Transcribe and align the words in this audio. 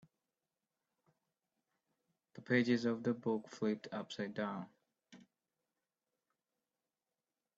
The 2.33 2.41
pages 2.41 2.85
of 2.85 3.03
the 3.03 3.13
book 3.13 3.47
flipped 3.49 3.87
upside 3.91 4.33
down. 4.33 4.65